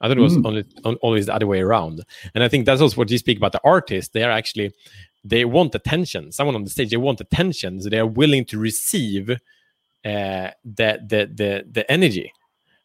[0.00, 0.46] I thought it was Mm.
[0.48, 1.96] only on, always the other way around.
[2.34, 4.10] And i think that's also what you speak about the artists.
[4.14, 4.68] they are actually
[5.32, 6.22] they want attention.
[6.32, 7.80] Someone on the stage they want attention.
[7.80, 12.28] So they are willing to receive uh, the, the the the energy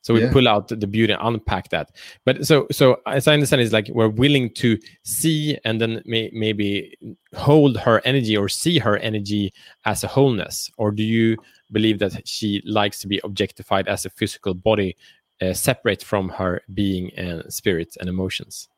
[0.08, 0.32] so we Yeah.
[0.32, 1.92] pull out the beauty and unpack that
[2.26, 6.30] but so so as i understand it's like we're willing to see and then may,
[6.34, 6.98] maybe
[7.36, 9.52] hold her energy or see her energy
[9.84, 11.36] as a wholeness or do you
[11.74, 14.96] believe that she likes to be objectified as a physical body
[15.42, 18.70] uh, separate from her being and spirit and emotions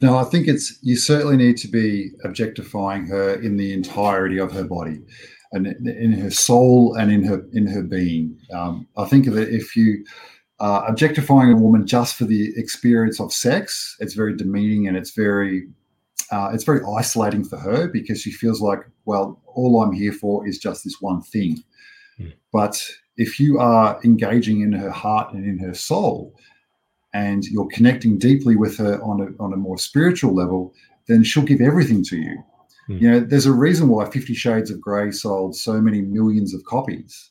[0.00, 4.52] No, I think it's you certainly need to be objectifying her in the entirety of
[4.52, 4.98] her body,
[5.52, 8.38] and in in her soul and in her in her being.
[8.58, 10.04] Um, I think that if you
[10.60, 15.10] are objectifying a woman just for the experience of sex, it's very demeaning and it's
[15.10, 15.68] very
[16.30, 20.46] uh, it's very isolating for her because she feels like, well, all I'm here for
[20.46, 21.62] is just this one thing.
[22.18, 22.28] Hmm.
[22.52, 26.34] But if you are engaging in her heart and in her soul,
[27.14, 30.74] and you're connecting deeply with her on a, on a more spiritual level,
[31.06, 32.44] then she'll give everything to you.
[32.86, 32.98] Hmm.
[32.98, 36.64] You know, there's a reason why Fifty Shades of Grey sold so many millions of
[36.64, 37.30] copies.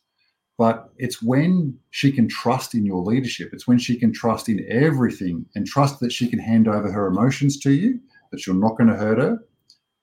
[0.57, 4.65] But it's when she can trust in your leadership, it's when she can trust in
[4.67, 7.99] everything and trust that she can hand over her emotions to you,
[8.31, 9.37] that you're not going to hurt her,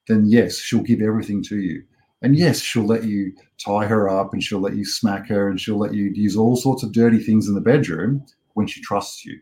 [0.06, 1.82] then yes, she'll give everything to you.
[2.22, 5.60] And yes, she'll let you tie her up and she'll let you smack her and
[5.60, 9.24] she'll let you use all sorts of dirty things in the bedroom when she trusts
[9.24, 9.40] you.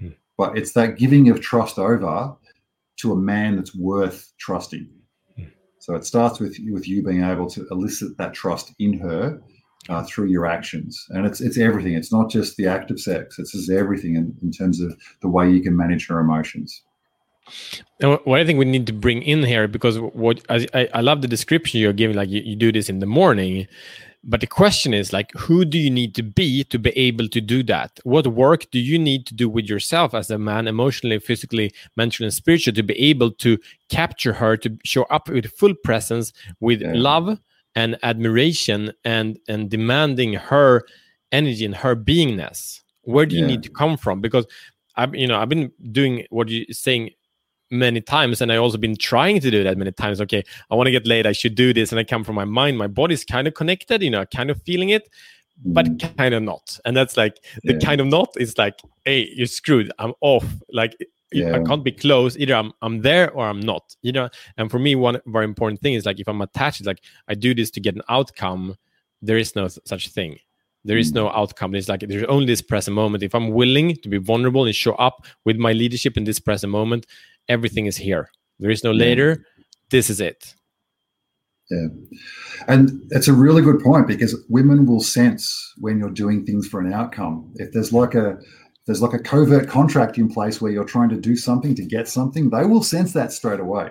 [0.00, 0.08] Hmm.
[0.36, 2.34] But it's that giving of trust over
[2.98, 4.90] to a man that's worth trusting.
[5.36, 5.44] Hmm.
[5.78, 9.40] So it starts with with you being able to elicit that trust in her
[9.88, 11.94] uh, through your actions, and it's it's everything.
[11.94, 13.38] It's not just the act of sex.
[13.38, 16.82] It's just everything in, in terms of the way you can manage her emotions.
[18.00, 21.00] And what- I think we need to bring in here, because what I, I, I
[21.00, 23.66] love the description you're giving, like you, you do this in the morning,
[24.22, 27.40] but the question is like, who do you need to be to be able to
[27.40, 27.98] do that?
[28.04, 32.26] What work do you need to do with yourself as a man, emotionally, physically, mentally,
[32.26, 36.82] and spiritually, to be able to capture her, to show up with full presence, with
[36.82, 36.92] Yeah.
[36.94, 37.38] love
[37.74, 40.82] and admiration, and and demanding her
[41.32, 42.80] energy and her beingness?
[43.02, 43.48] Where do you Yeah.
[43.48, 44.20] need to come from?
[44.20, 44.46] Because
[44.96, 47.10] I've you know I've been doing what you're saying
[47.70, 50.86] many times and i also been trying to do that many times okay i want
[50.86, 53.26] to get laid i should do this and i come from my mind my body's
[53.26, 55.06] kind of connected you know kind of feeling it
[55.66, 57.78] but Mm, kind of not and that's like the Yeah.
[57.80, 60.96] kind of not is like hey you're screwed i'm off like
[61.34, 62.36] i can't be close.
[62.38, 64.28] Either i'm i'm there or i'm not you know?
[64.56, 67.34] And for me one very important thing is like if i'm attached it's like i
[67.34, 68.76] do this to get an outcome
[69.20, 70.38] there is no such thing.
[70.84, 71.16] There is Mm.
[71.16, 71.74] no outcome.
[71.74, 73.22] It's like there's only this present moment.
[73.24, 76.70] If i'm willing to be vulnerable and show up with my leadership in this present
[76.70, 77.04] moment
[77.48, 78.30] everything is here.
[78.60, 79.04] There is no Yeah.
[79.06, 79.44] later.
[79.90, 80.54] This is it.
[81.70, 81.88] Yeah.
[82.66, 86.80] And it's a really good point because women will sense when you're doing things for
[86.80, 87.52] an outcome.
[87.56, 88.38] If there's like a
[88.88, 92.08] there's like a covert contract in place where you're trying to do something to get
[92.08, 93.90] something, they will sense that straight away.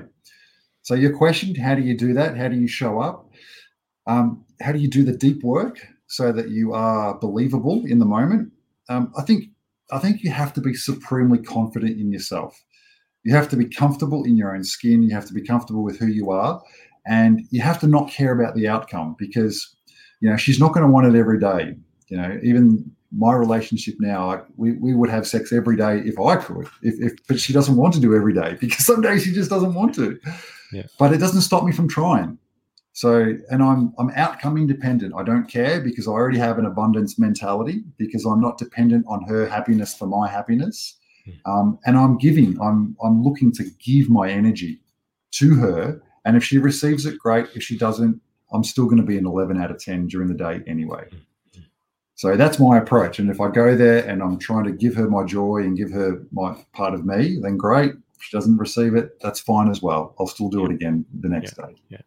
[0.81, 2.35] So your question, how do you do that?
[2.35, 3.29] How do you show up?
[4.07, 8.05] Um, how do you do the deep work so that you are believable in the
[8.05, 8.51] moment?
[8.89, 9.45] Um, I think
[9.91, 12.59] I think you have to be supremely confident in yourself.
[13.23, 15.03] You have to be comfortable in your own skin.
[15.03, 16.61] You have to be comfortable with who you are
[17.07, 19.75] and you have to not care about the outcome because
[20.19, 21.75] you know she's not going to want it every day
[22.09, 26.19] you know even my relationship now like we, we would have sex every day if
[26.19, 29.23] i could if, if but she doesn't want to do every day because some days
[29.23, 30.19] she just doesn't want to.
[30.73, 30.83] Yeah.
[30.99, 32.37] but it doesn't stop me from trying.
[32.91, 35.13] So and i'm i'm outcome independent.
[35.15, 39.23] I don't care because i already have an abundance mentality because i'm not dependent on
[39.23, 40.97] her happiness for my happiness.
[41.45, 42.59] Um, and i'm giving.
[42.61, 44.81] I'm i'm looking to give my energy
[45.31, 46.01] to her.
[46.25, 47.47] And if she receives it, great.
[47.55, 48.19] If she doesn't,
[48.51, 51.05] I'm still going to be an 11 out of 10 during the day anyway.
[52.17, 53.19] So that's my approach.
[53.19, 55.91] And if I go there and I'm trying to give her my joy and give
[55.91, 57.91] her my part of me, then great.
[57.91, 60.15] If she doesn't receive it, that's fine as well.
[60.19, 61.75] I'll still do it again the next day.
[61.89, 61.99] Yeah.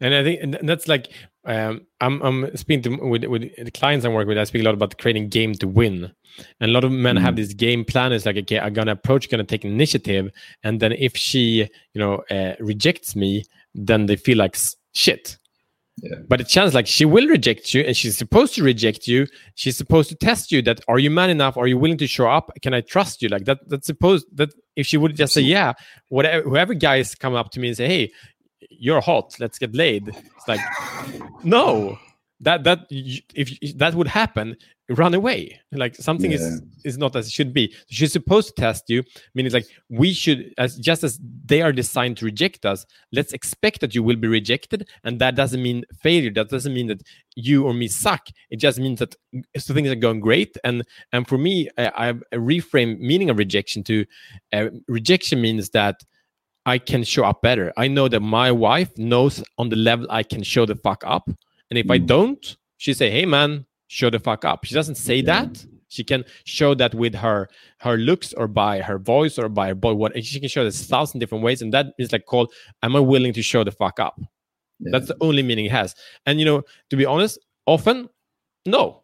[0.00, 1.08] and I think and that's like
[1.46, 4.38] um, I'm I'm speaking to, with with the clients I work with.
[4.38, 6.12] I speak a lot about creating game to win,
[6.60, 7.38] and a lot of men have Mm.
[7.38, 8.12] this game plan.
[8.12, 10.30] It's like okay, I'm gonna approach, gonna take initiative,
[10.62, 13.44] and then if she you know uh, rejects me,
[13.74, 14.56] then they feel like
[14.94, 15.36] shit.
[16.02, 16.16] Yeah.
[16.28, 19.26] But it sounds like she will reject you, and she's supposed to reject you.
[19.54, 20.60] She's supposed to test you.
[20.62, 21.56] That are you man enough?
[21.56, 22.50] Are you willing to show up?
[22.62, 23.28] Can I trust you?
[23.28, 23.60] Like that.
[23.68, 25.74] That's supposed that if she would just say yeah,
[26.08, 26.48] whatever.
[26.48, 28.10] Whoever guys come up to me and say, hey,
[28.70, 30.60] you're hot let's get laid it's like
[31.42, 31.98] no
[32.40, 34.56] that that if that would happen
[34.90, 36.36] run away like something yeah.
[36.36, 39.02] is is not as it should be she's supposed to test you
[39.34, 43.80] meaning like we should as just as they are designed to reject us let's expect
[43.80, 47.02] that you will be rejected and that doesn't mean failure that doesn't mean that
[47.34, 49.14] you or me suck it just means that
[49.56, 53.82] so things are going great and and for me i, I reframe meaning of rejection
[53.84, 54.04] to
[54.52, 56.02] uh, rejection means that
[56.66, 57.74] I can show up better.
[57.76, 61.28] I know that my wife knows on the level I can show the fuck up.
[61.68, 61.92] And if mm.
[61.92, 65.46] I don't, she say, "Hey man, show the fuck up." She doesn't say yeah.
[65.46, 65.66] that.
[65.88, 69.74] She can show that with her her looks or by her voice or by her
[69.74, 69.94] boy.
[69.94, 72.52] What she can show this a thousand different ways, and that is like called
[72.82, 74.20] "Am I willing to show the fuck up?"
[74.80, 74.90] Yeah.
[74.92, 75.94] That's the only meaning it has.
[76.26, 78.08] And you know, to be honest, often,
[78.66, 79.02] no,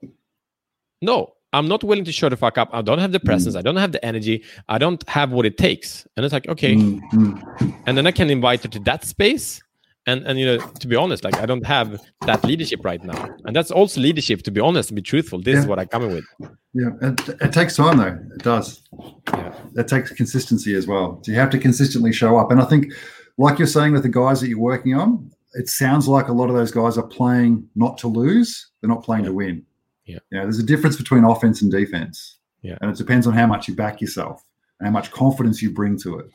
[1.00, 2.70] no, I'm not willing to show the fuck up.
[2.72, 3.55] I don't have the presence.
[3.55, 3.59] Mm.
[3.59, 4.44] I don't have the energy.
[4.68, 6.07] I don't have what it takes.
[6.16, 6.74] And it's like, okay.
[6.76, 7.83] Mm.
[7.87, 9.61] And then I can invite her to that space
[10.06, 13.28] and and you know to be honest like i don't have that leadership right now.
[13.44, 15.40] And that's also leadership to be honest to be truthful.
[15.40, 15.60] This yeah.
[15.60, 16.24] is what i'm coming with.
[16.72, 18.18] Yeah it, it, takes time though.
[18.34, 18.82] It does.
[19.28, 19.54] Yeah.
[19.76, 21.20] It takes consistency as well.
[21.22, 22.50] So you have to consistently show up.
[22.50, 22.92] And i think
[23.38, 26.48] like you're saying with the guys that you're working on it sounds like a lot
[26.48, 28.70] of those guys are playing not to lose.
[28.80, 29.30] They're not playing yeah.
[29.30, 29.66] to win.
[30.04, 30.18] Yeah.
[30.30, 32.38] You know, there's a difference between offense and defense.
[32.62, 32.78] Yeah.
[32.80, 34.44] And it depends on how much you back yourself
[34.78, 36.26] and how much confidence you bring to it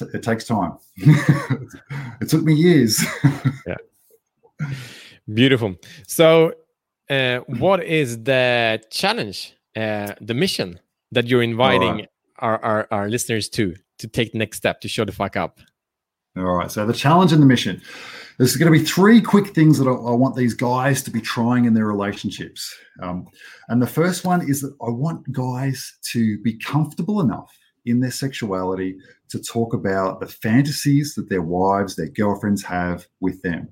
[0.00, 0.72] it takes time.
[0.96, 3.04] it took me years.
[3.66, 3.76] yeah.
[5.32, 5.76] Beautiful.
[6.06, 6.54] So,
[7.10, 10.80] uh, what is the challenge, uh, the mission
[11.12, 12.08] that you're inviting right.
[12.38, 15.60] our, our, our listeners to to take the next step to show the fuck up?
[16.36, 16.70] All right.
[16.70, 17.80] So the challenge and the mission.
[18.36, 21.20] There's going to be three quick things that I, I want these guys to be
[21.20, 22.72] trying in their relationships.
[23.02, 23.26] Um,
[23.68, 27.50] and the first one is that I want guys to be comfortable enough
[27.88, 28.98] in their sexuality
[29.28, 33.68] to talk about the fantasies that their wives, their girlfriends have with them.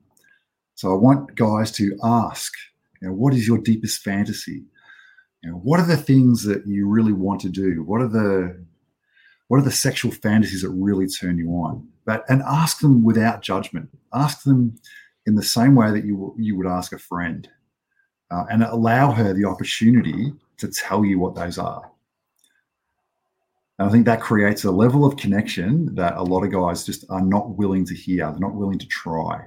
[0.74, 2.52] So I want guys to ask,
[3.00, 4.64] you know, what is your deepest fantasy?
[5.42, 7.82] You know, what are the things that you really want to do?
[7.82, 8.64] What are the
[9.48, 11.86] what are the sexual fantasies that really turn you on?
[12.04, 13.88] But and ask them without judgment.
[14.12, 14.78] Ask them
[15.24, 17.48] in the same way that you you would ask a friend,
[18.30, 21.90] uh, and allow her the opportunity to tell you what those are.
[23.78, 27.04] And I think that creates a level of connection that a lot of guys just
[27.10, 28.30] are not willing to hear.
[28.30, 29.44] They're not willing to try.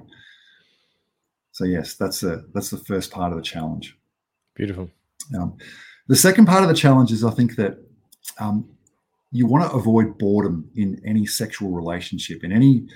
[1.52, 3.98] So yes, that's the that's the first part of the challenge.
[4.54, 4.90] Beautiful.
[5.36, 5.56] Um,
[6.08, 7.78] the second part of the challenge is I think that
[8.38, 8.68] um,
[9.32, 12.86] you want to avoid boredom in any sexual relationship, in any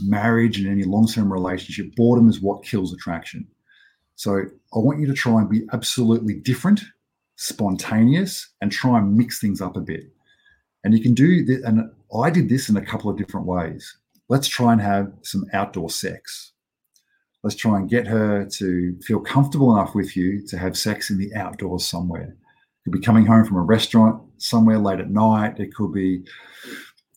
[0.00, 1.94] marriage, in any long-term relationship.
[1.96, 3.46] Boredom is what kills attraction.
[4.14, 6.80] So I want you to try and be absolutely different,
[7.36, 10.04] spontaneous, and try and mix things up a bit.
[10.84, 13.96] And you can do this, and I did this in a couple of different ways.
[14.28, 16.52] Let's try and have some outdoor sex.
[17.42, 21.18] Let's try and get her to feel comfortable enough with you to have sex in
[21.18, 22.28] the outdoors somewhere.
[22.30, 25.58] It could be coming home from a restaurant somewhere late at night.
[25.58, 26.24] It could be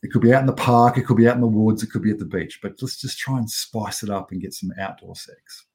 [0.04, 1.90] it could be out in the park, it could be out in the woods, it
[1.90, 2.60] could be at the beach.
[2.62, 5.66] But let's just try and spice it up and get some outdoor sex.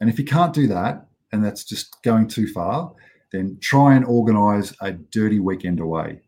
[0.00, 2.92] And if you can't do that, and that's just going too far,
[3.30, 6.20] then try and organize a dirty weekend away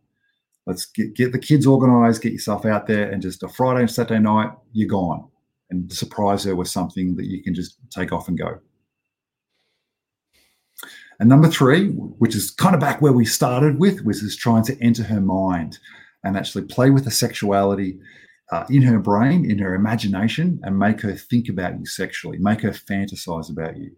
[0.66, 3.90] let's get, get the kids organized, get yourself out there, and just a Friday and
[3.90, 5.28] Saturday night, you're gone.
[5.70, 8.60] And surprise her with something that you can just take off and go.
[11.18, 14.64] And number three, which is kind of back where we started with, was is trying
[14.64, 15.78] to enter her mind
[16.24, 17.98] and actually play with the sexuality
[18.50, 22.60] uh, in her brain, in her imagination, and make her think about you sexually, make
[22.60, 23.92] her fantasize about you.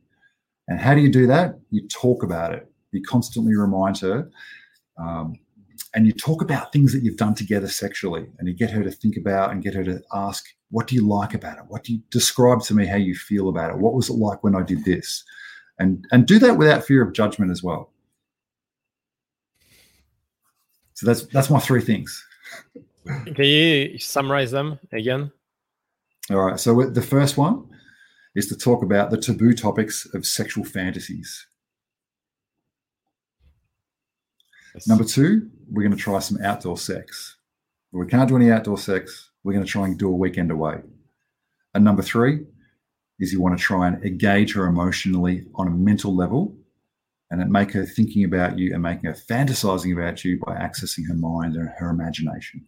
[0.68, 1.58] And how do you do that?
[1.70, 2.70] You talk about it.
[2.92, 4.30] You constantly remind her
[4.96, 5.34] um,
[5.94, 8.90] and you talk about things that you've done together sexually and you get her to
[8.90, 11.64] think about and get her to ask what do you like about it?
[11.68, 13.78] What do you describe to me how you feel about it?
[13.78, 15.22] What was it like when i did this?
[15.78, 17.92] And and do that without fear of judgment as well.
[20.94, 22.24] So that's that's my three things.
[23.04, 25.30] Can you summarize them again?
[26.30, 26.58] All right.
[26.58, 27.68] So the first one
[28.34, 31.46] is to talk about the taboo topics of sexual fantasies
[34.74, 34.88] Yes.
[34.88, 37.36] Number two, we're going to try some outdoor sex.
[37.92, 40.50] If we can't do any outdoor sex, we're going to try and do a weekend
[40.50, 40.80] away.
[41.74, 42.40] And number three
[43.20, 46.56] is you want to try and engage her emotionally on a mental level
[47.30, 51.14] and make her thinking about you and making her fantasizing about you by accessing her
[51.14, 52.66] mind and her imagination.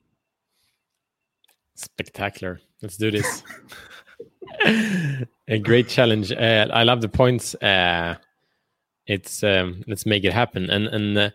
[1.74, 2.60] Spectacular.
[2.82, 3.42] Let's do this.
[5.48, 6.32] a great challenge.
[6.32, 7.54] Uh, I love the points.
[7.56, 8.16] Uh,
[9.06, 10.70] it's um, let's make it happen.
[10.70, 11.30] And and uh,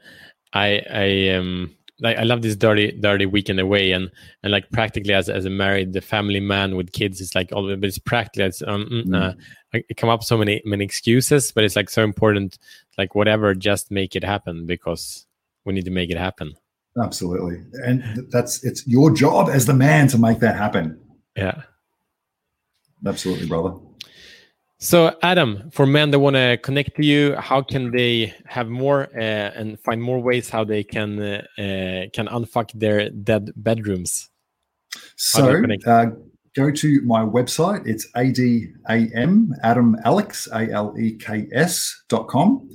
[0.53, 4.11] I, I um, like I love this dirty dirty weekend away and
[4.43, 7.67] and like practically as as a married the family man with kids it's like all
[7.75, 9.05] but it's practically it's um mm.
[9.05, 9.15] mm.
[9.15, 9.33] uh,
[9.73, 12.57] I come up so many many excuses but it's like so important
[12.97, 15.25] like whatever just make it happen because
[15.63, 16.53] we need to make it happen
[17.01, 20.99] absolutely and that's it's your job as the man to make that happen
[21.37, 21.61] yeah
[23.05, 23.77] absolutely brother
[24.82, 29.09] so, Adam, for men that want to connect to you, how can they have more
[29.15, 34.29] uh, and find more ways how they can uh, uh can unfuck their dead bedrooms?
[35.15, 36.07] So, uh,
[36.55, 37.88] go to my website.
[37.88, 42.67] It's adam Adam Aleks A L E K S dot com.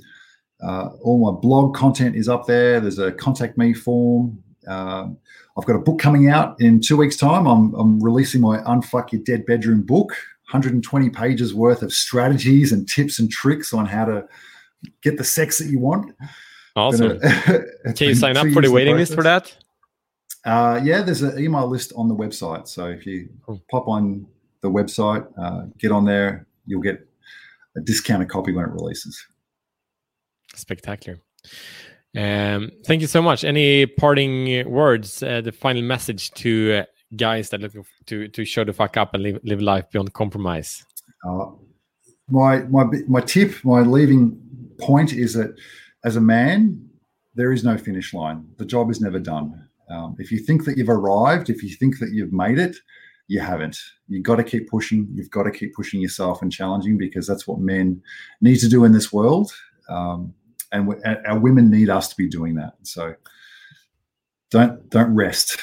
[0.63, 2.79] Uh, all my blog content is up there.
[2.79, 4.41] There's a contact me form.
[4.67, 5.17] Um,
[5.57, 7.47] I've got a book coming out in two weeks' time.
[7.47, 10.15] I'm, I'm releasing my Unfuck Your Dead Bedroom book.
[10.49, 14.27] 120 pages worth of strategies and tips and tricks on how to
[15.01, 16.15] get the sex that you want.
[16.75, 17.19] Awesome.
[17.95, 19.55] Can you sign up for the waiting list for that?
[20.45, 22.67] Uh, yeah, there's an email list on the website.
[22.67, 23.61] So if you cool.
[23.69, 24.25] pop on
[24.61, 27.05] the website, uh, get on there, you'll get
[27.75, 29.21] a discounted copy when it releases.
[30.55, 31.19] Spectacular.
[32.15, 33.43] Um, thank you so much.
[33.43, 36.85] Any parting words, uh, the final message to uh,
[37.15, 40.85] guys that looking to to show the fuck up and live, live life beyond compromise?
[41.27, 41.47] Uh,
[42.29, 44.39] my my my tip, my leaving
[44.79, 45.55] point is that
[46.03, 46.89] as a man,
[47.35, 48.47] there is no finish line.
[48.57, 49.67] The job is never done.
[49.89, 52.75] Um, if you think that you've arrived, if you think that you've made it,
[53.27, 53.79] you haven't.
[54.07, 55.07] You've got to keep pushing.
[55.13, 58.01] You've got to keep pushing yourself and challenging because that's what men
[58.41, 59.51] need to do in this world.
[59.89, 60.33] Um,
[60.71, 60.93] and
[61.25, 62.73] our women need us to be doing that.
[62.83, 63.15] So
[64.51, 65.57] don't don't rest.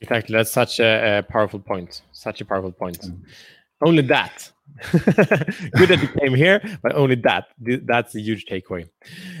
[0.00, 0.34] Exactly.
[0.36, 2.02] That's such a, a powerful point.
[2.12, 3.00] Such a powerful point.
[3.00, 3.20] Mm.
[3.80, 4.50] Only that.
[4.92, 7.48] Good that you came here, but only that.
[7.58, 8.88] That's a huge takeaway.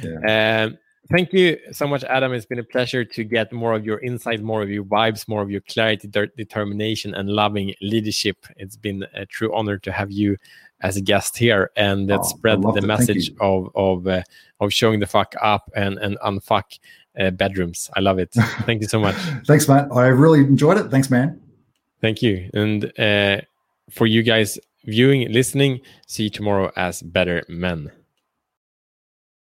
[0.02, 0.64] Yeah.
[0.64, 0.78] Um,
[1.10, 2.32] thank you so much, Adam.
[2.32, 5.42] It's been a pleasure to get more of your insight, more of your vibes, more
[5.42, 8.46] of your clarity, de- determination, and loving leadership.
[8.56, 10.36] It's been a true honor to have you
[10.80, 12.84] as a guest here and that oh, spread the it.
[12.84, 14.22] message of of uh,
[14.60, 16.78] of showing the fuck up and and unfuck
[17.18, 17.90] uh, bedrooms.
[17.96, 18.30] I love it.
[18.66, 19.16] Thank you so much.
[19.46, 19.88] Thanks, Matt.
[19.92, 20.90] I really enjoyed it.
[20.90, 21.40] Thanks, man.
[22.00, 22.48] Thank you.
[22.54, 23.40] And uh,
[23.90, 27.90] for you guys viewing, listening, see you tomorrow as better men.